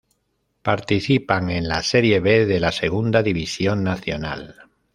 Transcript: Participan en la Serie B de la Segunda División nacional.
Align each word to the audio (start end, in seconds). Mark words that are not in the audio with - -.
Participan 0.63 1.51
en 1.51 1.67
la 1.67 1.83
Serie 1.83 2.19
B 2.21 2.47
de 2.47 2.59
la 2.59 2.71
Segunda 2.71 3.21
División 3.21 3.83
nacional. 3.83 4.55